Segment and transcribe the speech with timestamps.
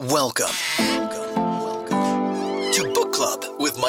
[0.00, 1.09] Welcome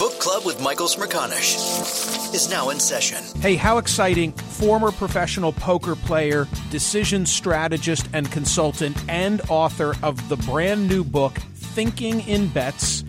[0.00, 3.22] Book Club with Michael Smerconish is now in session.
[3.42, 4.32] Hey, how exciting!
[4.32, 11.34] Former professional poker player, decision strategist and consultant, and author of the brand new book,
[11.54, 13.04] Thinking in Bets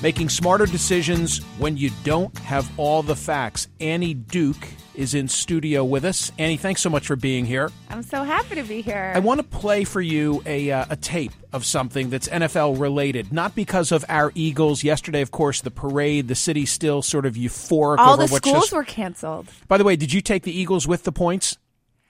[0.00, 3.66] Making Smarter Decisions When You Don't Have All the Facts.
[3.80, 6.32] Annie Duke is in studio with us.
[6.38, 7.70] Annie, thanks so much for being here.
[7.88, 9.12] I'm so happy to be here.
[9.14, 13.32] I want to play for you a, uh, a tape of something that's NFL related,
[13.32, 14.82] not because of our Eagles.
[14.82, 18.64] Yesterday, of course, the parade, the city still sort of euphoric All over the schools
[18.64, 18.72] just.
[18.72, 19.46] were canceled.
[19.68, 21.56] By the way, did you take the Eagles with the points?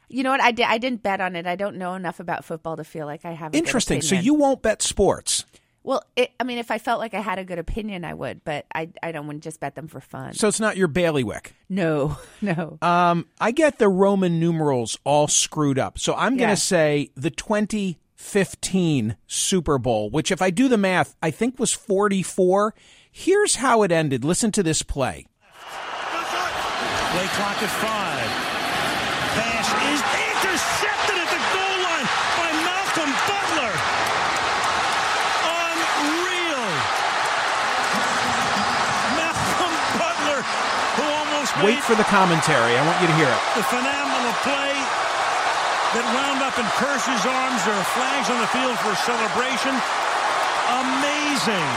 [0.09, 0.41] You know what?
[0.41, 0.65] I did.
[0.65, 1.47] I didn't bet on it.
[1.47, 3.51] I don't know enough about football to feel like I have.
[3.51, 4.01] A good Interesting.
[4.01, 5.45] So you won't bet sports.
[5.85, 8.45] Well, it, I mean, if I felt like I had a good opinion, I would,
[8.45, 10.35] but I, I don't want to just bet them for fun.
[10.35, 11.55] So it's not your bailiwick.
[11.69, 12.77] no, no.
[12.83, 15.99] Um, I get the Roman numerals all screwed up.
[15.99, 16.55] So I'm going Yeah.
[16.57, 21.73] to say the 2015 Super Bowl, which, if I do the math, I think was
[21.73, 22.75] 44.
[23.11, 24.25] Here's how it ended.
[24.25, 25.27] Listen to this play.
[25.49, 28.29] Play clock at five.
[29.33, 32.07] Pass is intercepted at the goal line
[32.37, 33.73] by Malcolm Butler.
[35.49, 36.69] Unreal.
[39.17, 40.41] Malcolm Butler,
[41.01, 42.79] who almost Wait for the commentary.
[42.79, 43.41] I want you to hear it.
[43.59, 44.75] the phenomenal play
[45.97, 47.59] that wound up in Kearse's arms.
[47.67, 49.75] There are flags on the field for celebration.
[50.71, 51.69] Amazing.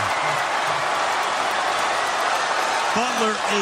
[2.94, 3.61] Butler, a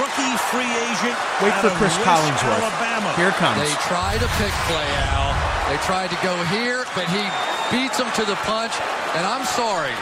[0.00, 1.14] rookie free agent.
[1.44, 2.58] Wait out for of Chris West Collinsworth.
[2.58, 3.12] Alabama.
[3.14, 3.60] Here it comes.
[3.60, 5.30] They tried to pick play, Al.
[5.70, 7.22] They tried to go here, but he
[7.70, 8.72] beats them to the punch.
[9.14, 9.92] And I'm sorry,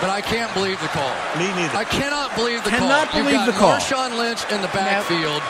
[0.00, 1.10] but I can't believe the call.
[1.38, 1.76] Me neither.
[1.76, 3.22] I cannot believe the Cannot call.
[3.22, 3.72] believe You've the call.
[3.78, 5.42] Marshawn Lynch in the backfield.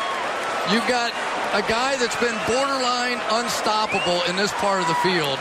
[0.73, 1.11] You've got
[1.55, 5.39] a guy that's been borderline unstoppable in this part of the field.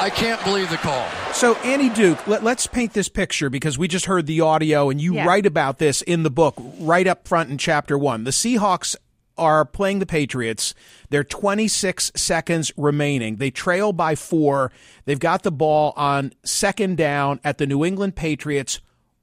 [0.00, 1.06] I can't believe the call.
[1.34, 4.98] So, Annie Duke, let, us paint this picture because we just heard the audio and
[4.98, 5.26] you Yeah.
[5.26, 8.24] write about this in the book right up front in chapter one.
[8.24, 8.96] The Seahawks
[9.40, 10.74] are playing the Patriots.
[11.08, 13.36] They're 26 seconds remaining.
[13.36, 14.70] They trail by four.
[15.06, 18.80] They've got the ball on second down at the New England Patriots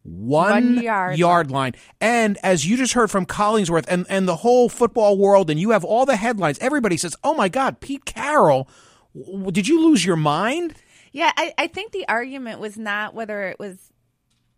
[0.08, 1.74] one, One yard yard line.
[2.00, 5.72] And as you just heard from Collinsworth and, and the whole football world, and you
[5.72, 8.70] have all the headlines, everybody says, oh my God, Pete Carroll,
[9.52, 10.76] did you lose your mind?
[11.12, 13.92] Yeah, I, I think the argument was not whether it was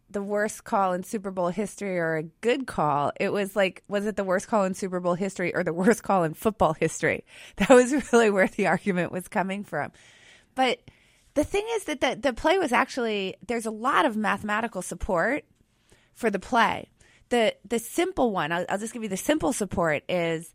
[0.10, 3.12] the worst call in Super Bowl history or a good call.
[3.20, 6.04] It was like, was it the worst call in Super Bowl history or the worst
[6.04, 7.26] call in football history?
[7.58, 9.92] That was really where the argument was coming from.
[10.56, 10.80] But
[11.36, 15.46] the thing is that the, the play was actually, there's a lot of mathematical support
[16.14, 16.90] for the play.
[17.30, 20.54] The, the simple one, I'll, I'll just give you the simple support is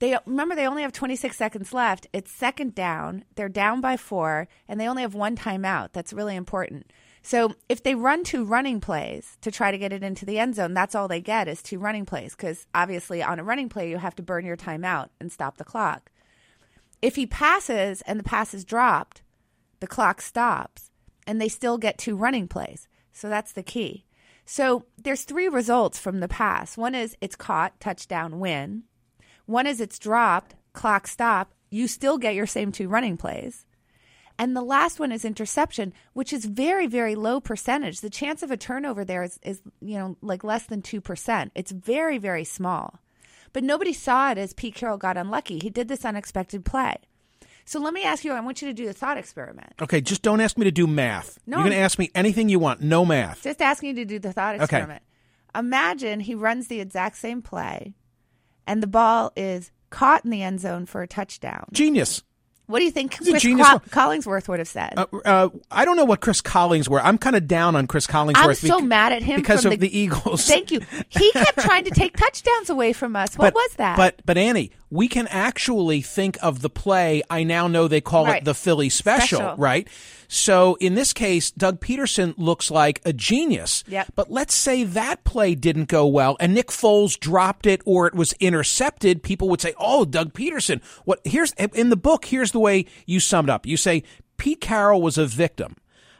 [0.00, 2.06] they remember they only have 26 seconds left.
[2.12, 3.24] It's second down.
[3.36, 5.90] They're down by four, and they only have one timeout.
[5.92, 6.90] That's really important.
[7.22, 10.54] So if they run two running plays to try to get it into the end
[10.54, 13.90] zone, that's all they get is two running plays because obviously on a running play
[13.90, 16.10] you have to burn your timeout and stop the clock.
[17.02, 19.22] If he passes and the pass is dropped,
[19.80, 20.90] the clock stops
[21.26, 22.88] and they still get two running plays.
[23.12, 24.06] So that's the key.
[24.44, 26.76] So there's three results from the pass.
[26.76, 28.84] One is it's caught, touchdown, win.
[29.46, 31.52] One is it's dropped, clock stop.
[31.70, 33.64] You still get your same two running plays.
[34.40, 38.00] And the last one is interception, which is very, very low percentage.
[38.00, 41.50] The chance of a turnover there is, is you know, like less than 2%.
[41.54, 43.00] It's very, very small.
[43.52, 45.58] But nobody saw it as Pete Carroll got unlucky.
[45.58, 46.96] He did this unexpected play.
[47.66, 49.74] So let me ask you, I want you to do the thought experiment.
[49.82, 51.38] Okay, just don't ask me to do math.
[51.46, 51.58] No.
[51.58, 53.42] You're going to ask me anything you want, no math.
[53.42, 54.62] Just asking you to do the thought experiment.
[54.62, 54.76] Okay.
[54.78, 55.02] experiment.
[55.54, 57.92] Imagine he runs the exact same play
[58.66, 61.66] and the ball is caught in the end zone for a touchdown.
[61.72, 62.22] Genius.
[62.70, 63.80] What do you think a Chris one.
[63.90, 64.94] Collinsworth would have said?
[64.96, 67.02] Uh, uh, I don't know what Chris Collinsworth.
[67.02, 68.36] I'm kind of down on Chris Collinsworth.
[68.36, 70.46] I'm so bec- mad at him because of the, Eagles.
[70.46, 70.80] Thank you.
[71.08, 73.36] He kept trying to take touchdowns away from us.
[73.36, 73.96] What but, was that?
[73.96, 77.22] But but Annie, we can actually think of the play.
[77.28, 78.42] I now know they call Right.
[78.42, 79.56] it the Philly special, Special.
[79.56, 79.88] right?
[80.32, 83.82] So in this case, Doug Pederson looks like a genius.
[83.88, 84.12] Yep.
[84.14, 88.14] But let's say that play didn't go well, and Nick Foles dropped it, or it
[88.14, 89.24] was intercepted.
[89.24, 91.20] People would say, "Oh, Doug Pederson." What?
[91.24, 92.26] Here's in the book.
[92.26, 93.66] Here's the way you summed up.
[93.66, 94.02] You say
[94.36, 95.76] Pete Carroll was a victim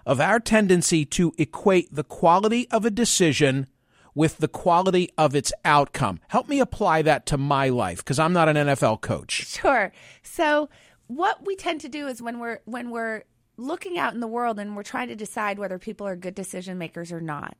[0.07, 3.67] of our tendency to equate the quality of a decision
[4.15, 6.21] with the quality of its outcome.
[6.29, 9.47] Help me apply that to my life because I'm not an NFL coach.
[9.47, 9.93] Sure.
[10.23, 10.69] So
[11.07, 13.25] what we tend to do is when we're when we're
[13.57, 16.79] looking out in the world and we're trying to decide whether people are good decision
[16.79, 17.57] makers or not.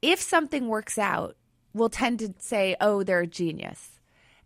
[0.00, 1.36] If something works out,
[1.72, 4.00] we'll tend to say, "Oh, they're a genius."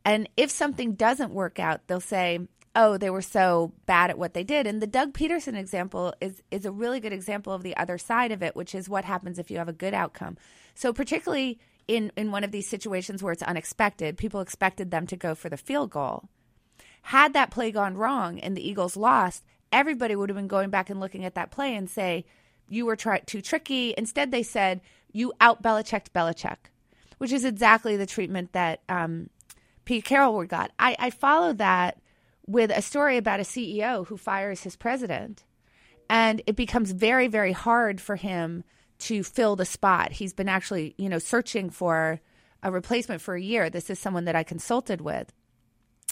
[0.05, 2.38] And if something doesn't work out, they'll say,
[2.76, 6.43] "Oh, they were so bad at what they did." And the Doug Pederson example is
[6.50, 9.38] is a really good example of the other side of it, which is what happens
[9.38, 10.37] if you have a good outcome.
[10.75, 11.58] So particularly
[11.88, 15.49] in in one of these situations where it's unexpected, people expected them to go for
[15.49, 16.28] the field goal.
[17.02, 20.90] Had that play gone wrong and the Eagles lost, everybody would have been going back
[20.90, 22.25] and looking at that play and say,
[22.69, 24.81] "You were try- too tricky." Instead, they said,
[25.12, 26.70] "You out Belichicked Belichick,"
[27.19, 29.31] which is exactly the treatment that um,
[29.84, 30.73] Pete Carroll got.
[30.78, 31.99] I, I followed that
[32.46, 35.44] with a story about a CEO who fires his president,
[36.08, 38.64] and it becomes very, very hard for him
[38.98, 40.12] to fill the spot.
[40.12, 42.20] He's been actually, you know, searching for
[42.62, 43.69] a replacement for a year.
[43.69, 45.32] This is someone that I consulted with.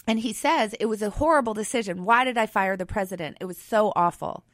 [0.07, 2.05] And he says, it was a horrible decision.
[2.05, 3.37] Why did I fire the president?
[3.41, 4.45] It was so awful.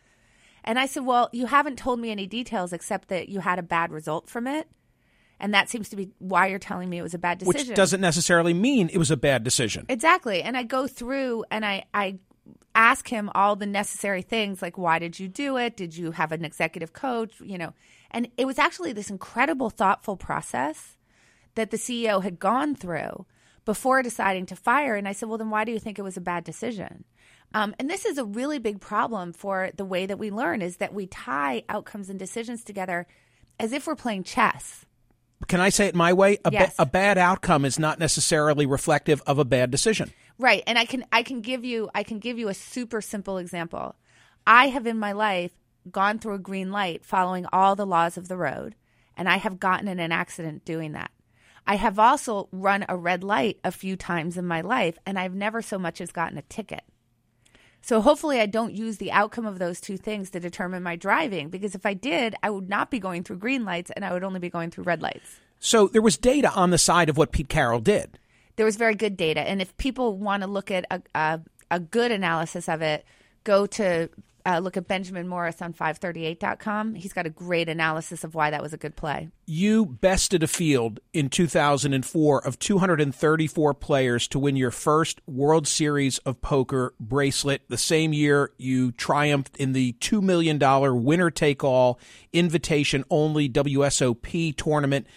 [0.64, 3.64] And I said, Well, you haven't told me any details except that you had a
[3.64, 4.68] bad result from it.
[5.42, 7.70] And that seems to be why you're telling me it was a bad decision.
[7.70, 9.88] Which doesn't necessarily mean it was a bad decision.
[9.90, 10.44] Exactly.
[10.44, 12.20] And I go through and I, I
[12.76, 15.76] ask him all the necessary things like, why did you do it?
[15.76, 17.34] Did you have an executive coach?
[17.42, 17.74] You know,
[18.12, 20.96] and it was actually this incredible, thoughtful process
[21.56, 23.26] that the CEO had gone through
[23.66, 24.96] before deciding to fire.
[24.96, 27.04] And I said, well, then why do you think it was a bad decision?
[27.54, 30.78] Um, and this is a really big problem for the way that we learn is
[30.78, 33.08] that we tie outcomes and decisions together
[33.60, 34.86] as if we're playing chess.
[35.48, 36.38] Can I say it my way?
[36.46, 36.76] A, ba- Yes.
[36.80, 40.12] a bad outcome is not necessarily reflective of a bad decision.
[40.38, 40.64] Right.
[40.66, 43.96] And I can I can give you I can give you a super simple example.
[44.48, 45.52] I have in my life
[45.92, 48.76] gone through a green light following all the laws of the road,
[49.18, 51.12] and I have gotten in an accident doing that.
[51.68, 55.36] I have also run a red light a few times in my life, and I've
[55.36, 56.84] never so much as gotten a ticket.
[57.82, 61.50] So hopefully I don't use the outcome of those two things to determine my driving
[61.50, 64.24] because if I did, I would not be going through green lights and I would
[64.24, 65.40] only be going through red lights.
[65.60, 68.20] So there was data on the side of what Pete Carroll did.
[68.56, 69.42] there was very good data.
[69.42, 71.40] And if people want to look at a, a,
[71.72, 73.06] a good analysis of it,
[73.44, 74.10] go to
[74.46, 76.96] uh, look at Benjamin Morris on 538.com.
[76.96, 79.30] He's got a great analysis of why that was a good play.
[79.46, 86.18] You bested a field in 2004 of 234 players to win your first World Series
[86.20, 87.64] of Poker bracelet.
[87.68, 90.60] The same year, you triumphed in the $2 million
[91.04, 92.00] winner take all
[92.34, 95.08] invitation only WSOP tournament.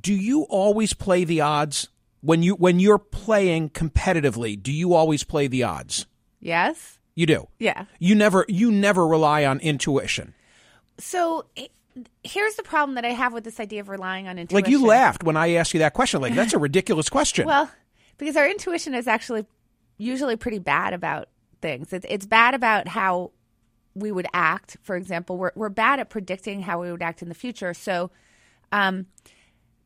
[0.00, 1.88] Do you always play the odds?
[2.20, 6.06] When you when you're playing competitively, do you always play the odds?
[6.40, 6.95] Yes.
[7.16, 7.48] You do.
[7.58, 7.86] Yeah.
[7.98, 10.34] You never you never rely on intuition.
[10.98, 11.46] So
[12.22, 14.62] here's the problem that I have with this idea of relying on intuition.
[14.64, 16.20] Like you laughed when I asked you that question.
[16.20, 17.46] Like that's a ridiculous question.
[17.46, 17.70] Well,
[18.18, 19.46] because our intuition is actually
[19.98, 21.28] usually pretty bad about
[21.62, 21.92] things.
[21.92, 23.32] It's, it's bad about how
[23.94, 24.76] we would act.
[24.82, 27.72] For example, we're we're bad at predicting how we would act in the future.
[27.72, 28.10] So,
[28.72, 29.06] um,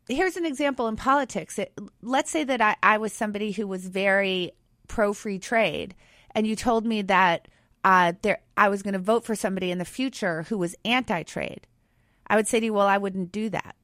[0.09, 1.59] here's an example in politics.
[1.61, 1.73] It,
[2.03, 4.51] let's say that I, I was somebody who was very
[4.89, 5.95] pro free trade,
[6.35, 7.49] and you told me that
[7.85, 11.23] uh, there I was going to vote for somebody in the future who was anti
[11.23, 11.67] trade.
[12.27, 13.75] I would say to you, well, I wouldn't do that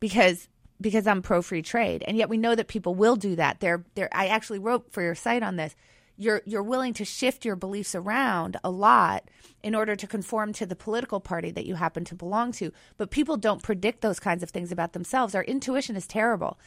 [0.00, 0.48] because
[0.80, 3.58] because I'm pro free trade, and yet we know that people will do that.
[3.60, 5.74] They're, they're, I actually wrote for your site on this.
[6.16, 9.28] You're you're willing to shift your beliefs around a lot
[9.62, 12.72] in order to conform to the political party that you happen to belong to.
[12.96, 15.34] But people don't predict those kinds of things about themselves.
[15.34, 16.58] Our intuition is terrible.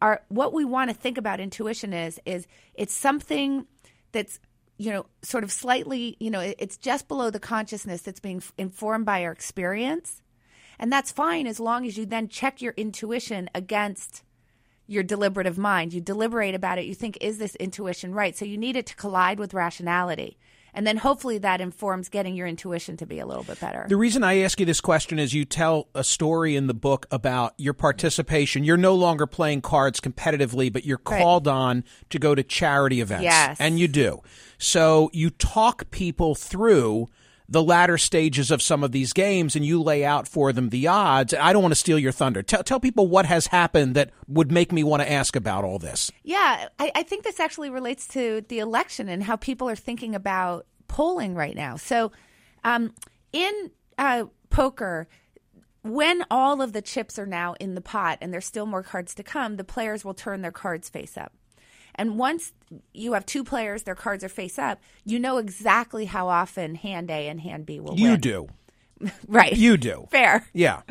[0.00, 3.66] Our what we want to think about intuition is is it's something
[4.12, 4.40] that's
[4.78, 9.04] you know sort of slightly you know it's just below the consciousness that's being informed
[9.04, 10.22] by our experience
[10.78, 14.22] and that's fine as long as you then check your intuition against
[14.88, 15.92] your deliberative mind.
[15.92, 16.86] You deliberate about it.
[16.86, 18.36] You think, is this intuition right?
[18.36, 20.38] So you need it to collide with rationality.
[20.74, 23.86] And then hopefully that informs getting your intuition to be a little bit better.
[23.88, 27.06] The reason I ask you this question is you tell a story in the book
[27.10, 28.64] about your participation.
[28.64, 31.20] You're no longer playing cards competitively, but you're Right.
[31.22, 33.24] called on to go to charity events.
[33.24, 33.56] Yes.
[33.58, 34.20] And you do.
[34.58, 37.08] So you talk people through
[37.48, 40.86] the latter stages of some of these games and you lay out for them the
[40.86, 41.32] odds.
[41.32, 42.42] I don't want to steal your thunder.
[42.42, 45.78] Tell, tell people what has happened that would make me want to ask about all
[45.78, 46.10] this.
[46.22, 50.14] Yeah, I, I think this actually relates to the election and how people are thinking
[50.14, 51.76] about polling right now.
[51.76, 52.12] So,
[52.64, 52.92] um,
[53.32, 55.08] in uh, poker,
[55.82, 59.14] when all of the chips are now in the pot and there's still more cards
[59.14, 61.32] to come, the players will turn their cards face up.
[61.98, 62.52] And once
[62.94, 67.10] you have two players, their cards are face up, you know exactly how often hand
[67.10, 68.20] A and hand B will You win.
[68.20, 68.48] do.
[69.28, 69.52] Right.
[69.56, 70.06] You do.
[70.10, 70.46] Fair.
[70.52, 70.82] Yeah.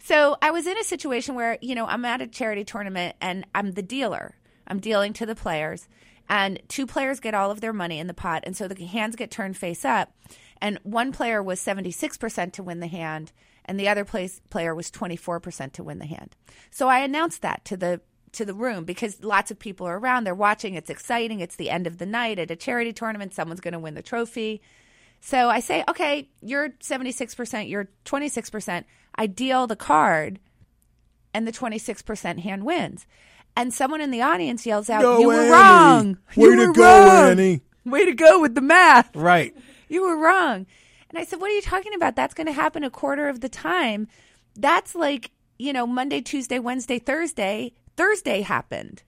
[0.00, 3.46] So I was in a situation where, you know, I'm at a charity tournament and
[3.54, 4.36] I'm the dealer.
[4.66, 5.88] I'm dealing to the players,
[6.28, 8.42] and two players get all of their money in the pot.
[8.46, 10.14] And so the hands get turned face up.
[10.60, 13.32] And one player was 76% to win the hand,
[13.66, 16.34] and the other place, player was 24% to win the hand.
[16.70, 18.00] So I announced that to the
[18.34, 20.24] to the room because lots of people are around.
[20.24, 20.74] They're watching.
[20.74, 21.40] It's exciting.
[21.40, 23.34] It's the end of the night at a charity tournament.
[23.34, 24.60] Someone's going to win the trophy.
[25.20, 28.84] So I say, okay, you're 76%, you're 26%.
[29.14, 30.38] I deal the card,
[31.32, 33.06] and the 26% hand wins.
[33.56, 35.50] And someone in the audience yells out, Go, You were Annie.
[35.50, 36.18] wrong.
[36.36, 37.30] Way you to go, wrong.
[37.30, 39.14] Annie." Way to go with the math.
[39.14, 39.54] Right.
[39.88, 40.66] You were wrong.
[41.10, 42.16] And I said, What are you talking about?
[42.16, 44.08] That's going to happen a quarter of the time.
[44.56, 47.72] That's like, you know, Monday, Tuesday, Wednesday, Thursday.
[47.96, 49.02] Thursday happened.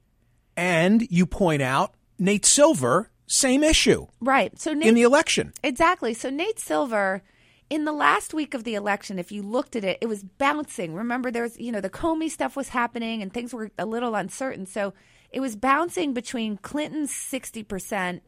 [0.57, 4.59] And you point out Nate Silver, same issue Right.
[4.59, 5.53] So Nate in the election.
[5.63, 6.15] Exactly.
[6.15, 7.23] So Nate Silver,
[7.69, 10.95] in the last week of the election, if you looked at it, it was bouncing.
[10.95, 14.15] Remember, there was, you know, the Comey stuff was happening and things were a little
[14.15, 14.67] uncertain.
[14.67, 14.95] So
[15.31, 18.21] it was bouncing between Clinton's 60%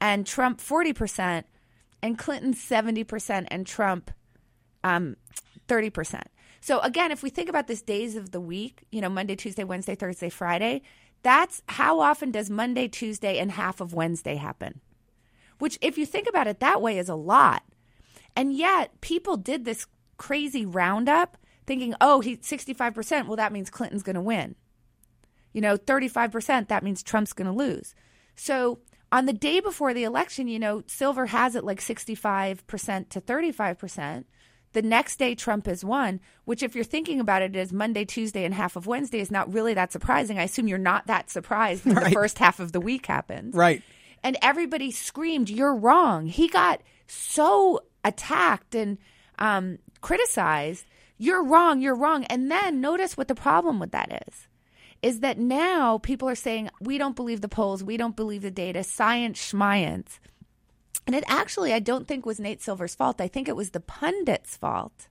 [0.00, 1.44] and Trump 40%,
[2.02, 4.10] and Clinton's 70% and Trump
[4.82, 5.16] um,
[5.68, 6.22] 30%.
[6.60, 9.64] So again, if we think about this days of the week, you know, Monday, Tuesday,
[9.64, 10.82] Wednesday, Thursday, Friday,
[11.22, 14.80] that's how often does Monday, Tuesday, and half of Wednesday happen?
[15.58, 17.62] Which, if you think about it that way, is a lot.
[18.34, 19.86] And yet, people did this
[20.16, 21.36] crazy roundup
[21.66, 23.26] thinking, oh, he's 65%.
[23.26, 24.54] Well, that means Clinton's going to win.
[25.52, 27.94] You know, 35%, that means Trump's going to lose.
[28.36, 28.80] So,
[29.12, 34.24] on the day before the election, you know, Silver has it like 65% to 35%.
[34.72, 38.44] The next day, Trump has won, which, if you're thinking about it, is Monday, Tuesday,
[38.44, 40.38] and half of Wednesday is not really that surprising.
[40.38, 43.82] I assume you're not that surprised when the first half of the week happens Right.
[44.22, 48.98] and everybody screamed, "You're wrong." He got so attacked and
[49.40, 50.84] um, criticized.
[51.18, 51.80] You're wrong.
[51.80, 52.24] You're wrong.
[52.24, 54.46] And then notice what the problem with that is:
[55.02, 58.50] is that now people are saying we don't believe the polls, we don't believe the
[58.52, 60.20] data, science, schmience.
[61.06, 63.20] And it actually, I don't think was Nate Silver's fault.
[63.20, 65.08] I think it was the pundits' fault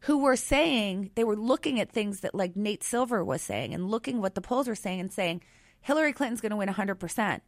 [0.00, 3.90] who were saying they were looking at things that like Nate Silver was saying and
[3.90, 5.42] looking what the polls were saying and saying
[5.80, 7.40] Hillary Clinton's going to win 100%.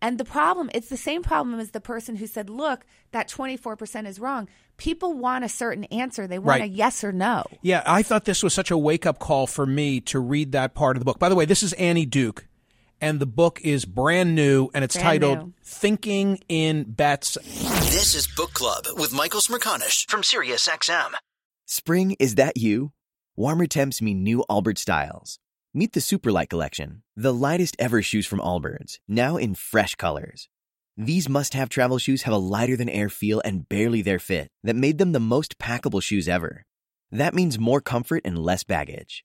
[0.00, 4.06] And the problem, it's the same problem as the person who said, look, that 24%
[4.06, 4.48] is wrong.
[4.76, 6.28] People want a certain answer.
[6.28, 6.70] They want Right.
[6.70, 7.44] a yes or no.
[7.62, 10.74] Yeah, I thought this was such a wake up call for me to read that
[10.74, 11.18] part of the book.
[11.18, 12.46] By the way, this is Annie Duke,
[13.00, 15.52] and the book is brand new, and it's Brand titled new.
[15.62, 17.38] Thinking in Bets.
[17.44, 21.12] This is Book Club with Michael Smerconish from SiriusXM.
[21.66, 22.92] Spring, is that you?
[23.36, 25.38] Warmer temps mean new Allbirds styles.
[25.74, 30.48] Meet the Superlight Collection, the lightest ever shoes from Allbirds, now in fresh colors.
[30.96, 34.48] These must have travel shoes have a lighter than air feel and barely there fit
[34.64, 36.64] that made them the most packable shoes ever.
[37.12, 39.24] That means more comfort and less baggage.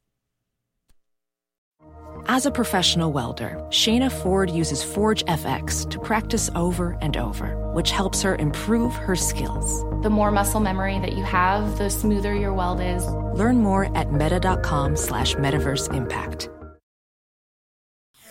[2.27, 7.91] As a professional welder, Shayna Ford uses Forge FX to practice over and over, which
[7.91, 9.83] helps her improve her skills.
[10.03, 13.05] The more muscle memory that you have, the smoother your weld is.
[13.33, 16.49] Learn more at meta.com slash metaverse impact.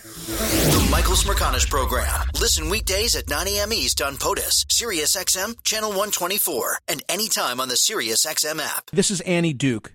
[0.01, 2.07] The Michael Smerconish Program.
[2.39, 3.73] Listen weekdays at 9 a.m.
[3.73, 8.89] East on POTUS, SiriusXM, Channel 124, and anytime on the SiriusXM app.
[8.91, 9.93] This is Annie Duke,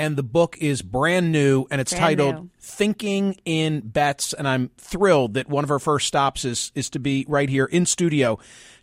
[0.00, 2.50] and the book is brand new, and it's Brand titled new.
[2.58, 6.98] "Thinking in Bets." And I'm thrilled that one of our first stops is is to
[6.98, 8.38] be right here in studio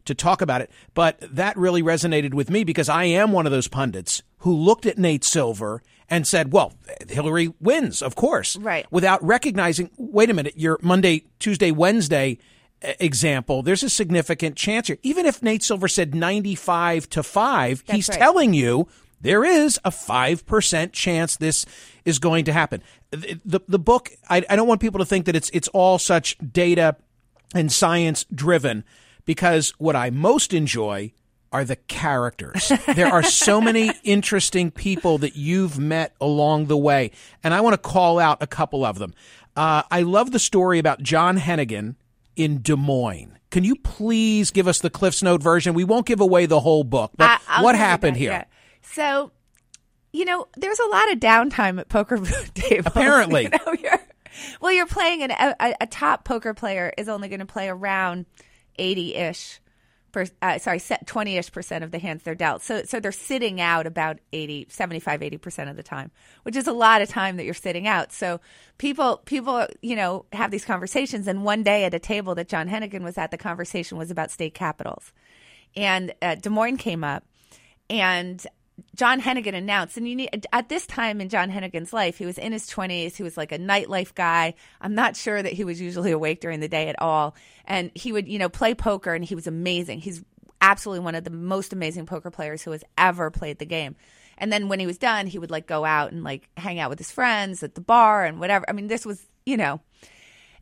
[0.05, 0.69] to talk about it.
[0.93, 4.85] But that really resonated with me because I am one of those pundits who looked
[4.85, 6.73] at Nate Silver and said, "Well,
[7.09, 8.85] Hillary wins, of course," Right.
[8.91, 12.37] Without recognizing, wait a minute, your Monday, Tuesday, Wednesday
[12.99, 14.99] example, there's a significant chance here.
[15.01, 18.19] Even if Nate Silver said 95 to 5, That's he's right.
[18.19, 18.87] telling you
[19.21, 21.65] there is a 5% chance this
[22.05, 22.83] is going to happen.
[23.11, 25.97] The, the, the book, I, I don't want people to think that it's, it's all
[25.97, 26.95] such data
[27.55, 28.83] and science driven
[29.25, 31.13] because what I most enjoy
[31.51, 32.71] are the characters.
[32.95, 37.11] there are so many interesting people that you've met along the way.
[37.43, 39.13] And I want to call out a couple of them.
[39.55, 41.95] Uh, I love the story about John Hennigan
[42.35, 43.37] in Des Moines.
[43.49, 45.73] Can you please give us the Cliff's Note version?
[45.73, 48.31] We won't give away the whole book, but I- what happened here?
[48.31, 48.43] yeah.
[48.97, 49.31] So,
[50.11, 52.87] you know, there's a lot of downtime at Poker Booth tables.
[52.87, 53.43] Apparently.
[53.51, 53.99] You know, you're,
[54.59, 58.25] well, you're playing an, a, a top poker player is only going to play around
[58.79, 59.59] 80 ish.
[60.11, 62.63] Per, uh, sorry, 20 ish percent of the hands they're dealt.
[62.63, 66.09] So, so they're sitting out about 80, 75, 80 percent of the time,
[66.41, 68.11] which is a lot of time that you're sitting out.
[68.11, 68.39] So
[68.79, 71.27] people, people, you know, have these conversations.
[71.27, 74.31] And one day at a table that John Hennigan was at, the conversation was about
[74.31, 75.13] state capitals.
[75.75, 77.23] And uh, Des Moines came up
[77.89, 78.45] and
[78.95, 82.37] John Hennigan announced, and you need at this time in John Hennigan's life, he was
[82.37, 83.15] in his twenties.
[83.15, 84.53] He was like a nightlife guy.
[84.81, 87.35] I'm not sure that he was usually awake during the day at all,
[87.65, 89.99] and he would, you know, play poker, and he was amazing.
[89.99, 90.23] He's
[90.61, 93.95] absolutely one of the most amazing poker players who has ever played the game.
[94.39, 96.89] And then when he was done, he would like go out and like hang out
[96.89, 98.65] with his friends at the bar and whatever.
[98.67, 99.81] I mean, this was, you know,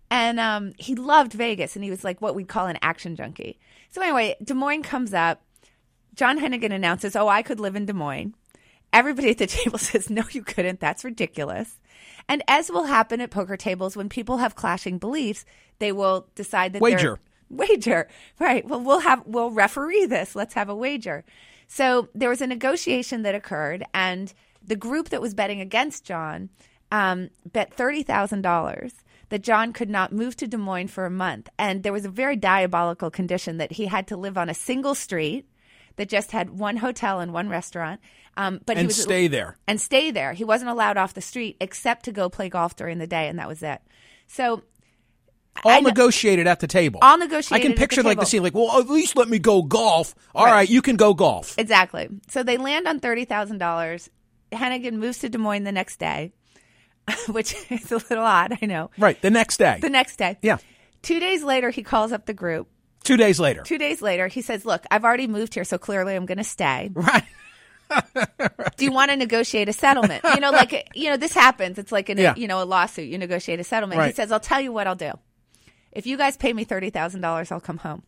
[0.10, 3.60] and um, he loved Vegas, and he was like what we'd call an action junkie.
[3.92, 5.42] So anyway, Des Moines comes up
[6.16, 8.34] John Hennigan announces, Oh, I could live in Des Moines.
[8.92, 10.80] Everybody at the table says, No, you couldn't.
[10.80, 11.80] That's ridiculous.
[12.28, 15.46] And as will happen at poker tables, when people have clashing beliefs,
[15.80, 17.20] they will decide that wager.
[17.50, 18.08] Wager.
[18.40, 18.68] Right.
[18.68, 20.36] Well, we'll have, we'll referee this.
[20.36, 21.24] Let's have a wager.
[21.68, 26.50] So there was a negotiation that occurred, and the group that was betting against John
[26.92, 28.94] um, bet $30,000
[29.30, 31.50] that John could not move to Des Moines for a month.
[31.58, 34.96] And there was a very diabolical condition that he had to live on a single
[34.96, 35.48] street
[35.98, 38.00] that just had one hotel and one restaurant.
[38.38, 40.34] Um, but and he was stay there and stay there.
[40.34, 43.40] He wasn't allowed off the street except to go play golf during the day, and
[43.40, 43.82] that was it.
[44.28, 44.64] So
[45.64, 47.00] all I negotiated at the table.
[47.02, 47.66] All negotiated.
[47.66, 50.14] I can picture the like the scene, like, well, at least let me go golf.
[50.34, 51.58] All right, right you can go golf.
[51.58, 52.10] Exactly.
[52.30, 54.10] So they land on thirty thousand dollars.
[54.52, 56.34] Hennigan moves to Des Moines the next day,
[57.28, 58.92] which is a little odd, I know.
[58.98, 59.80] Right, the next day.
[59.82, 60.38] The next day.
[60.42, 60.58] Yeah.
[61.02, 62.68] Two days later, he calls up the group
[63.06, 63.62] Two days later.
[63.64, 66.44] Two days later, he says, Look, I've already moved here, so clearly I'm going to
[66.44, 66.92] stay.
[67.88, 68.10] Right.
[68.78, 70.24] Do you want to negotiate a settlement?
[70.34, 71.78] You know, like, you know, this happens.
[71.78, 72.36] It's like in a, Yeah.
[72.36, 73.08] you know, a lawsuit.
[73.08, 74.02] You negotiate a settlement.
[74.02, 74.16] He Right.
[74.16, 75.12] says, I'll tell you what I'll do.
[75.92, 78.02] If you guys pay me $30,000, I'll come home.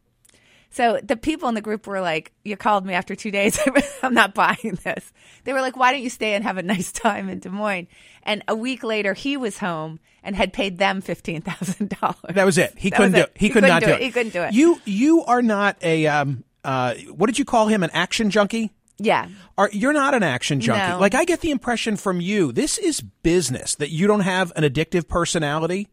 [0.77, 3.59] So the people in the group were like, You called me after two days.
[4.03, 5.11] I'm not buying this.
[5.43, 7.87] They were like, Why don't you stay and have a nice time in Des Moines?
[8.21, 12.33] And a week later, he was home and had paid them $15,000.
[12.35, 12.75] That was it.
[12.77, 13.23] He That couldn't do it.
[13.23, 13.31] it.
[13.37, 14.01] He, could not couldn't do it.
[14.01, 14.05] it.
[14.05, 14.53] He couldn't do it.
[14.53, 17.81] You you are not a um uh what did you call him?
[17.81, 18.69] An action junkie?
[18.99, 19.29] yeah.
[19.57, 20.91] Are you're not an action junkie?
[20.91, 20.99] No.
[20.99, 24.63] Like I get the impression from you, this is business that you don't have an
[24.63, 25.87] addictive personality.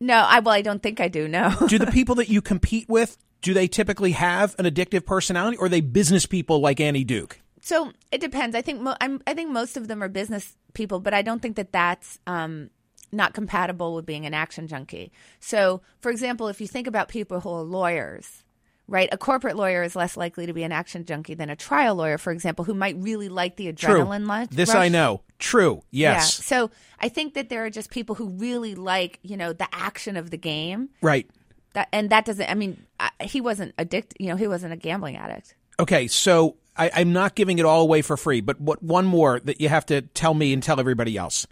[0.00, 1.28] No, I well, I don't think I do.
[1.28, 1.54] No.
[1.68, 5.66] Do the people that you compete with do they typically have an addictive personality, or
[5.66, 7.38] are they business people like Annie Duke?
[7.60, 8.56] So it depends.
[8.56, 11.42] I think mo- I'm, I think most of them are business people, but I don't
[11.42, 12.70] think that that's um,
[13.12, 15.12] not compatible with being an action junkie.
[15.40, 18.44] So, for example, if you think about people who are lawyers,
[18.88, 19.10] right?
[19.12, 22.16] A corporate lawyer is less likely to be an action junkie than a trial lawyer,
[22.16, 24.52] for example, who might really like the adrenaline lunch.
[24.52, 24.74] This.
[24.74, 25.20] I know.
[25.38, 25.82] True.
[25.90, 26.38] Yes.
[26.38, 26.44] Yeah.
[26.44, 30.16] So I think that there are just people who really like, you know, the action
[30.16, 30.88] of the game.
[31.02, 31.28] Right.
[31.74, 32.50] That and that doesn't.
[32.50, 34.16] I mean, I, he wasn't addicted.
[34.20, 35.54] You know, he wasn't a gambling addict.
[35.78, 39.40] Okay, so I, I'm not giving it all away for free, but what one more
[39.40, 41.46] that you have to tell me and tell everybody else.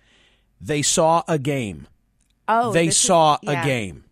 [0.61, 1.88] They saw a game.
[2.48, 3.62] Oh, they this is- saw yeah.
[3.62, 4.04] a game.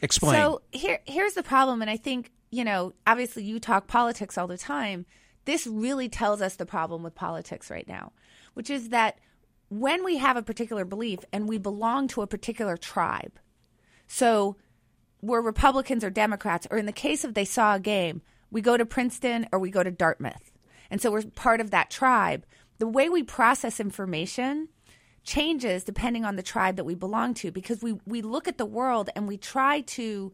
[0.00, 0.34] Explain.
[0.34, 4.46] So here, here's the problem, and I think you know, obviously, you talk politics all
[4.46, 5.06] the time.
[5.46, 8.12] This really tells us the problem with politics right now,
[8.54, 9.18] which is that
[9.70, 13.38] when we have a particular belief and we belong to a particular tribe,
[14.06, 14.56] so
[15.22, 18.76] we're Republicans or Democrats, or in the case of they saw a game, we go
[18.76, 20.52] to Princeton or we go to Dartmouth,
[20.90, 22.44] and so we're part of that tribe.
[22.78, 24.68] The way we process information
[25.24, 28.66] changes depending on the tribe that we belong to because we, we look at the
[28.66, 30.32] world and we try to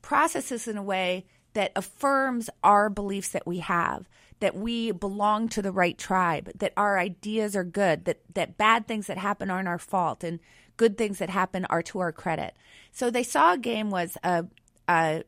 [0.00, 4.08] process this in a way that affirms our beliefs that we have
[4.40, 8.86] that we belong to the right tribe that our ideas are good that that bad
[8.86, 10.40] things that happen aren't our fault and
[10.76, 12.54] good things that happen are to our credit
[12.90, 14.44] so they saw a game was a,
[14.88, 15.22] a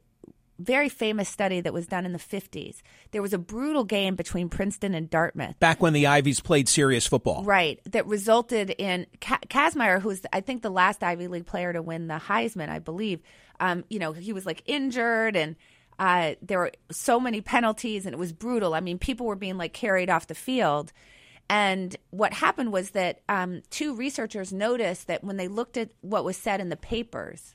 [0.59, 4.48] very famous study that was done in the 50s there was a brutal game between
[4.48, 7.42] princeton and dartmouth Back when the Ivies played serious football.
[7.44, 7.80] Right.
[7.90, 12.07] That resulted in Ka- Kazmaier, who's I think the last Ivy League player to win
[12.07, 13.20] the Heisman, I believe.
[13.61, 15.57] Um, you know, he was like injured and
[15.98, 18.74] uh, there were so many penalties and it was brutal.
[18.74, 20.92] I mean, people were being like carried off the field.
[21.48, 26.24] And what happened was that um, two researchers noticed that when they looked at what
[26.24, 27.54] was said in the papers,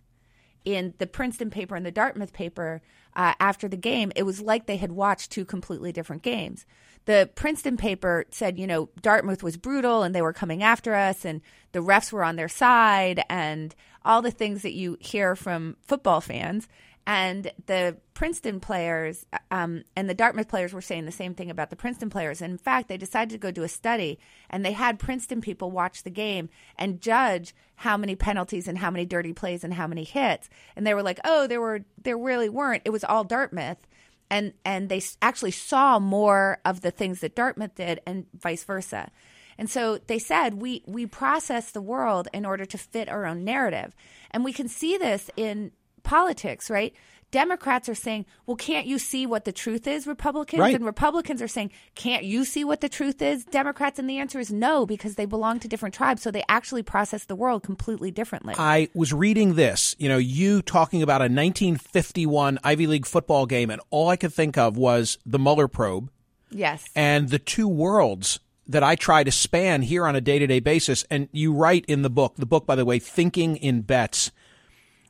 [0.65, 2.82] in the Princeton paper and the Dartmouth paper
[3.15, 6.65] uh, after the game, it was like they had watched two completely different games.
[7.06, 11.25] The Princeton paper said, you know, Dartmouth was brutal and they were coming after us
[11.25, 13.73] and the refs were on their side and
[14.06, 16.67] all the things that you hear from football fans.
[17.10, 21.72] And the Princeton players um, and the Dartmouth players were saying the same thing about
[21.72, 22.39] the Princeton players.
[22.39, 25.72] And in fact, they decided to go do a study and they had Princeton people
[25.72, 29.88] watch the game and judge how many penalties and how many dirty plays and how
[29.88, 30.52] many hits.
[30.76, 32.84] And they were like, oh, there were there really weren't.
[32.86, 33.88] It was all Dartmouth.
[34.30, 39.10] And and they actually saw more of the things that Dartmouth did and vice versa.
[39.58, 43.43] And so they said we we process the world in order to fit our own
[43.43, 43.95] narrative.
[44.30, 45.72] And we can see this in
[46.04, 46.94] politics, right?
[47.32, 50.60] Democrats are saying, well, can't you see what the truth is, Republicans?
[50.60, 50.74] Right.
[50.74, 54.00] And Republicans are saying, can't you see what the truth is, Democrats?
[54.00, 56.24] And the answer is no, because they belong to different tribes.
[56.24, 58.56] So they actually process the world completely differently.
[58.58, 63.70] I was reading this, you know, you talking about a 1951 Ivy League football game,
[63.70, 66.10] and all I could think of was the Mueller probe
[66.50, 66.90] yes.
[66.96, 70.60] and the two worlds that I try to span here on a day to day
[70.60, 71.04] basis.
[71.10, 74.32] And you write in the book, the book, by the way, Thinking in Bets,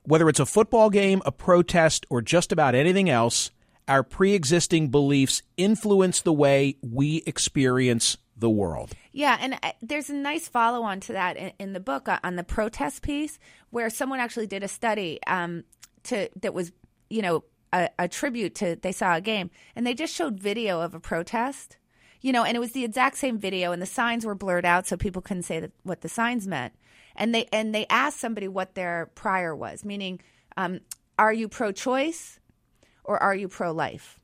[0.09, 3.51] whether it's a football game, a protest, or just about anything else,
[3.87, 8.93] our pre existing beliefs influence the way we experience the world.
[9.11, 12.37] Yeah, and uh, there's a nice follow on to that in, the book uh, on
[12.37, 13.37] the protest piece,
[13.69, 15.63] where someone actually did a study um,
[16.05, 16.71] to that was,
[17.11, 20.81] you know, a, a tribute to they saw a game, and they just showed video
[20.81, 21.77] of a protest,
[22.19, 24.87] you know, and it was the exact same video, and the signs were blurred out
[24.87, 26.73] so people couldn't say that, what the signs meant,
[27.19, 30.21] and they and they asked somebody what their prior was, meaning,
[30.57, 30.79] um,
[31.19, 32.39] are you pro-choice
[33.03, 34.19] or are you pro-life?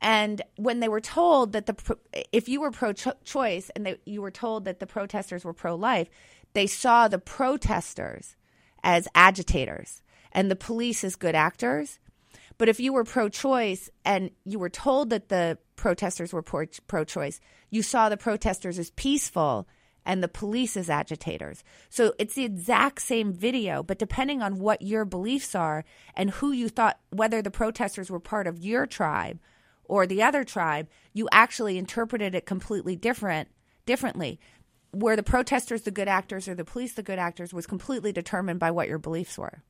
[0.00, 1.98] And when they were told that the
[2.32, 6.08] if you were pro-choice and they, you were told that the protesters were pro-life,
[6.52, 8.36] they saw the protesters
[8.84, 11.98] as agitators and the police as good actors.
[12.58, 17.40] But if you were pro-choice and you were told that the protesters were pro- pro-choice,
[17.70, 19.66] you saw the protesters as peaceful
[20.08, 21.62] and the police as agitators.
[21.90, 26.50] So it's the exact same video, but depending on what your beliefs are and who
[26.50, 29.38] you thought, whether the protesters were part of your tribe
[29.84, 33.48] or the other tribe, you actually interpreted it completely different,
[33.84, 34.40] differently.
[34.92, 38.58] Where the protesters the good actors or the police the good actors was completely determined
[38.58, 39.62] by what your beliefs were.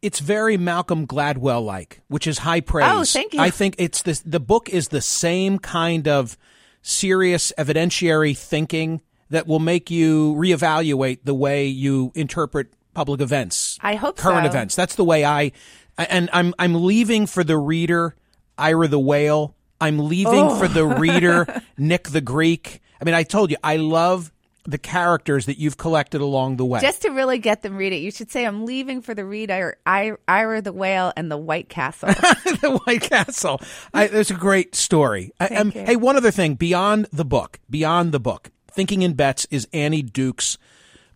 [0.00, 2.88] It's very Malcolm Gladwell like, which is high praise.
[2.90, 3.40] Oh, thank you.
[3.40, 6.38] I think it's this the book is the same kind of
[6.80, 13.78] serious evidentiary thinking that will make you reevaluate the way you interpret public events.
[13.80, 14.50] I hope current so.
[14.50, 14.76] events.
[14.76, 15.52] That's the way I
[15.96, 18.16] and I'm I'm leaving for the reader
[18.58, 19.54] Ira the whale.
[19.80, 20.58] I'm leaving Oh.
[20.58, 22.80] for the reader Nick the Greek.
[23.00, 24.30] I mean, I told you I love
[24.66, 26.80] the characters that you've collected along the way.
[26.80, 29.78] Just to really get them read it, you should say, "I'm leaving for the reader,
[29.86, 32.08] I- Ira the whale and the White Castle."
[32.60, 33.58] the White Castle.
[33.94, 35.32] I, it's a great story.
[35.40, 39.46] I- um, hey, one other thing beyond the book, beyond the book, Thinking in Bets
[39.50, 40.58] is Annie Duke's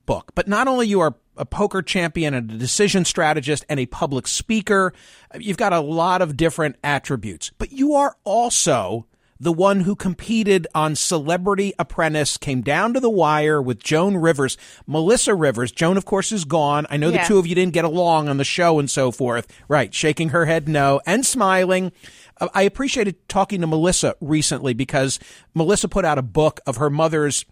[0.06, 0.32] book.
[0.34, 4.26] But not only you are a poker champion and a decision strategist and a public
[4.26, 4.92] speaker,
[5.38, 7.50] you've got a lot of different attributes.
[7.58, 9.06] But you are also
[9.40, 14.56] the one who competed on Celebrity Apprentice, came down to the wire with Joan Rivers,
[14.86, 15.72] Melissa Rivers.
[15.72, 16.86] Joan, of course, is gone.
[16.88, 19.46] I know the two of you didn't get along on the show and so forth.
[19.68, 21.92] Right, shaking her head no and smiling.
[22.40, 25.18] Uh, I appreciated talking to Melissa recently because
[25.54, 27.44] Melissa put out a book of her mother's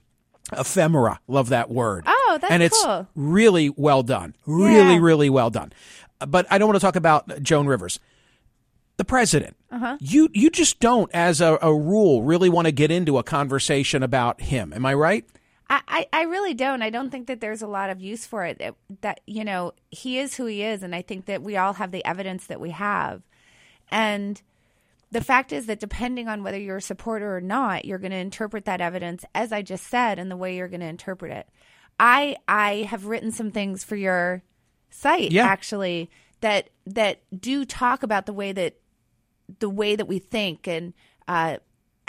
[0.52, 1.20] ephemera.
[1.28, 2.04] Love that word.
[2.06, 3.06] Oh, that's and it's cool.
[3.14, 4.34] really well done.
[4.46, 5.00] Really, Yeah.
[5.00, 5.72] really well done.
[6.20, 8.00] Uh, But I don't want to talk about Joan Rivers.
[8.98, 9.56] The president.
[9.70, 9.96] Uh-huh.
[10.00, 14.02] You you just don't, as a, a rule, really want to get into a conversation
[14.02, 14.72] about him.
[14.72, 15.24] Am I right?
[15.70, 16.82] I, I, really don't.
[16.82, 18.58] I don't think that there's a lot of use for it.
[18.58, 21.72] That, that you know he is who he is, and I think that we all
[21.72, 23.22] have the evidence that we have.
[23.90, 24.42] And
[25.12, 28.16] the fact is that depending on whether you're a supporter or not, you're going to
[28.16, 31.48] interpret that evidence as I just said, and the way you're going to interpret it.
[32.00, 34.42] I I have written some things for your
[34.90, 35.46] site Yeah.
[35.46, 38.76] actually that that do talk about the way that
[39.60, 40.94] the way that we think and
[41.28, 41.58] uh,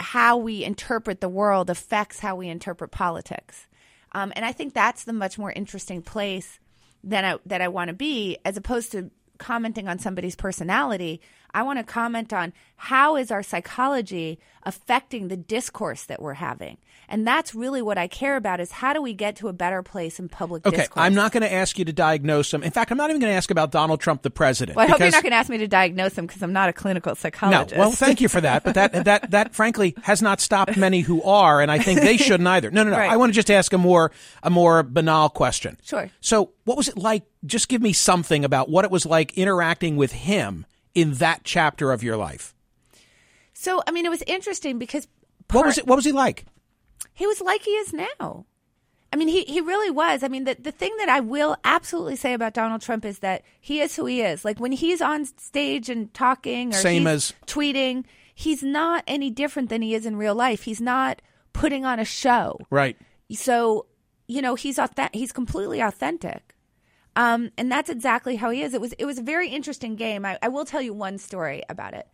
[0.00, 3.68] how we interpret the world affects how we interpret politics.
[4.12, 6.58] Um, and I think that's the much more interesting place
[7.02, 11.20] than I, that I want to be, as opposed to commenting on somebody's personality.
[11.52, 16.78] I want to comment on how is our psychology affecting the discourse that we're having,
[17.08, 19.82] and that's really what I care about: is how do we get to a better
[19.82, 21.02] place in public Okay, discourse.
[21.02, 22.62] I'm not going to ask you to diagnose him.
[22.62, 24.76] In fact, I'm not even going to ask about Donald Trump, the president.
[24.76, 26.68] Well, I hope you're not going to ask me to diagnose him because I'm not
[26.68, 27.74] a clinical psychologist.
[27.74, 31.00] No, well, thank you for that, but that that that frankly has not stopped many
[31.00, 32.70] who are, and I think they shouldn't either.
[32.70, 32.98] No, no, no.
[32.98, 33.10] Right.
[33.10, 34.10] I want to just ask a more
[34.42, 35.76] a more banal question.
[35.82, 36.10] Sure.
[36.20, 37.24] So, what was it like?
[37.44, 40.64] Just give me something about what it was like interacting with him
[40.94, 42.54] in that chapter of your life.
[43.52, 45.06] So, I mean, it was interesting because
[45.50, 45.86] What was it?
[45.86, 46.44] What was he like?
[47.14, 48.46] He was like he is now.
[49.12, 50.24] I mean, he, he really was.
[50.24, 53.42] I mean, the, the thing that I will absolutely say about Donald Trump is that
[53.60, 54.44] he is who he is.
[54.44, 59.68] Like when he's on stage and talking or Same as- tweeting, he's not any different
[59.68, 60.64] than he is in real life.
[60.64, 61.22] He's not
[61.52, 62.58] putting on a show.
[62.70, 62.96] Right.
[63.30, 63.86] So,
[64.26, 65.14] you know, he's authentic.
[65.14, 66.56] He's completely authentic.
[67.14, 68.74] Um, and that's exactly how he is.
[68.74, 70.26] It was it was a very interesting game.
[70.26, 72.08] I, I will tell you one story about it.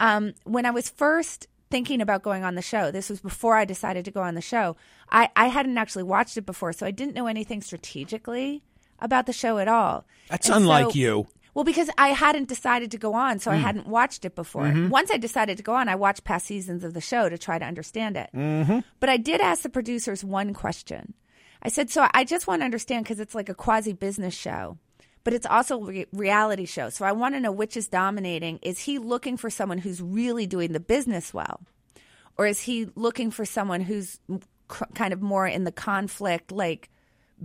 [0.00, 3.64] Um, when I was first thinking about going on the show, this was before I
[3.64, 4.76] decided to go on the show.
[5.10, 8.62] I, I hadn't actually watched it before, so I didn't know anything strategically
[8.98, 10.04] about the show at all.
[10.28, 11.26] That's And unlike so- you.
[11.52, 13.62] Well, because I hadn't decided to go on, so I Mm.
[13.62, 14.66] hadn't watched it before.
[14.66, 14.88] Mhm.
[14.88, 17.58] Once I decided to go on, I watched past seasons of the show to try
[17.58, 18.30] to understand it.
[18.32, 18.78] Mm-hmm.
[19.00, 21.14] But I did ask the producers one question.
[21.60, 24.78] I said, "So I just want to understand because it's like a quasi business show,
[25.24, 26.88] but it's also a re- reality show.
[26.90, 28.58] So I want to know which is dominating.
[28.62, 31.60] Is he looking for someone who's really doing the business well,
[32.38, 34.18] or is he looking for someone who's
[34.94, 36.88] kind of more in the conflict, like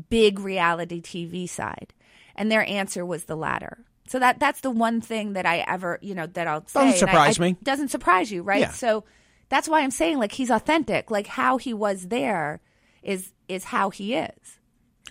[0.09, 1.93] big reality TV side?"
[2.35, 3.85] And their answer was the latter.
[4.07, 6.79] So that that's the one thing that I ever, you know, that I'll say.
[6.79, 7.55] Doesn't and I- surprise I- me.
[7.63, 8.61] Doesn't surprise you, right?
[8.61, 8.71] Yeah.
[8.71, 9.03] So
[9.49, 11.09] that's why I'm saying like he's authentic.
[11.11, 12.61] Like how he was there
[13.03, 14.59] is is how he is.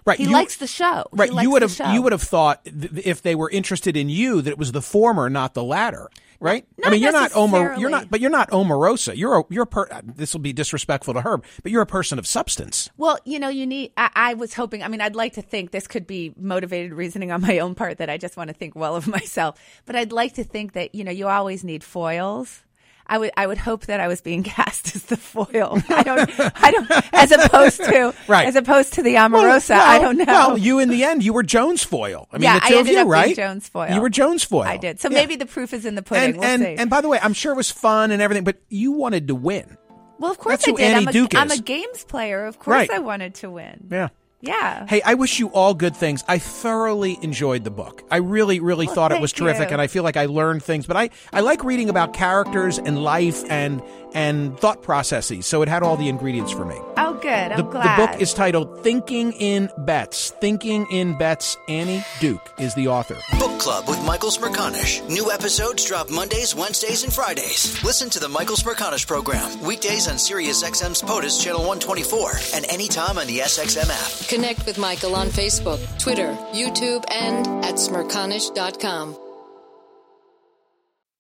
[0.05, 0.19] Right.
[0.19, 1.05] He you- likes the show.
[1.13, 1.33] Right.
[1.33, 4.51] You would have you would have thought th- if they were interested in you that
[4.51, 6.11] it was the former, not the latter.
[6.41, 6.67] Right.
[6.79, 7.79] I not mean, you're not Omar.
[7.79, 8.11] You're not.
[8.11, 9.17] But you're not Omarosa.
[9.17, 9.45] You're a.
[9.49, 12.27] You're a per, uh, This will be disrespectful to Herb, but you're a person of
[12.27, 12.91] substance.
[12.99, 13.93] Well, you know, you need.
[13.97, 14.83] I, I was hoping.
[14.83, 17.97] I mean, I'd like to think this could be motivated reasoning on my own part
[17.99, 19.59] that I just want to think well of myself.
[19.87, 22.63] But I'd like to think that you know you always need foils.
[23.07, 23.33] I would.
[23.37, 25.79] I would hope that I was being cast as the foil.
[25.89, 26.31] I don't.
[26.41, 26.91] I don't.
[27.13, 28.15] As opposed to.
[28.29, 28.47] Right.
[28.49, 29.71] As opposed to the Omarosa.
[29.71, 30.25] Well, I don't know.
[30.25, 32.27] Well, you in the end, you were Joan's foil.
[32.33, 33.37] I mean, yeah, the two I of you, right?
[33.37, 33.91] Joan's foil.
[33.93, 34.63] You were Joan's foil.
[34.63, 35.01] I did.
[35.01, 35.19] So Yeah.
[35.19, 36.31] maybe the proof is in the pudding.
[36.31, 36.75] And we'll and, see.
[36.77, 39.35] and by the way, I'm sure it was fun and everything, but you wanted to
[39.35, 39.77] win.
[40.19, 40.95] well, of course that's I did.
[41.09, 42.47] I'm, a, I'm a games player.
[42.47, 42.91] Of course Right.
[42.91, 43.89] I wanted to win.
[43.91, 44.09] Yeah.
[44.47, 44.87] Yeah.
[44.87, 46.23] Hey, I wish you all good things.
[46.29, 48.03] I thoroughly enjoyed the book.
[48.11, 49.73] I really, really Well, thought it was terrific, you.
[49.75, 50.87] and I feel like I learned things.
[50.87, 55.45] But I, I like reading about characters and life and and thought processes.
[55.45, 56.77] So it had all the ingredients for me.
[56.97, 57.29] Oh, good.
[57.51, 57.99] I'm the, glad.
[57.99, 61.57] the book is titled "Thinking in Bets." Thinking in Bets.
[61.69, 63.17] Annie Duke is the author.
[63.41, 65.07] Book Club with Michael Smerconish.
[65.09, 67.83] New episodes drop Mondays, Wednesdays, and Fridays.
[67.83, 73.27] Listen to the Michael Smerconish program weekdays on SiriusXM's POTUS Channel 124 and anytime on
[73.27, 74.29] the SXM app.
[74.35, 79.17] Connect with Michael on Facebook, Twitter, YouTube, and at smerconish.com.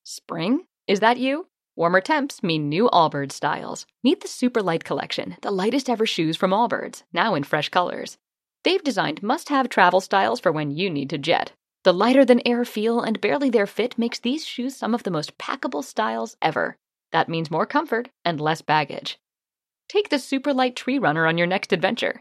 [0.03, 0.65] Spring?
[0.89, 1.47] Is that you?
[1.77, 3.87] Warmer temps mean new Allbirds styles.
[4.03, 8.19] Meet the Super Light Collection, the lightest ever shoes from Allbirds, now in fresh colors.
[8.65, 11.53] They've designed must have travel styles for when you need to jet.
[11.85, 15.13] The lighter than air feel and barely there fit makes these shoes some of the
[15.13, 16.77] most packable styles ever.
[17.13, 19.21] That means more comfort and less baggage.
[19.89, 22.21] Take the Super Light Tree Runner on your next adventure.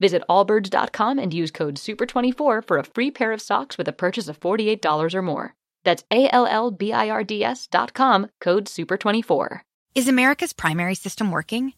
[0.00, 4.28] Visit allbirds.com and use code SUPER24 for a free pair of socks with a purchase
[4.28, 5.54] of $48 or more.
[5.84, 9.60] That's A L L B I R D S dot com, code SUPER24.
[9.94, 11.74] Is America's primary system working?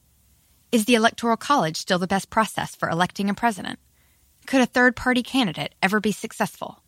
[0.72, 3.79] Is the Electoral College still the best process for electing a president?
[4.46, 6.83] Could a third party candidate ever be successful?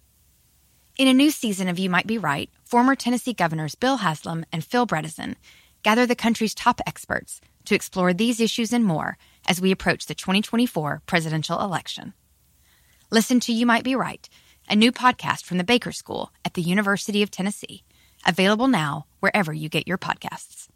[0.97, 4.65] In a new season of You Might Be Right, former Tennessee governors Bill Haslam and
[4.65, 5.37] Phil Bredesen
[5.83, 10.15] gather the country's top experts to explore these issues and more as we approach the
[10.15, 12.13] 2024 presidential election.
[13.11, 14.29] Listen to You Might Be Right,
[14.69, 17.83] a new podcast from the Baker School at the University of Tennessee,
[18.27, 20.69] available now wherever you get your podcasts.